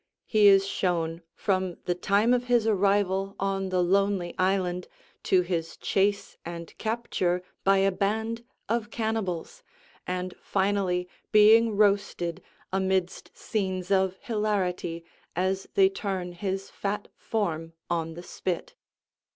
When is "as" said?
15.35-15.67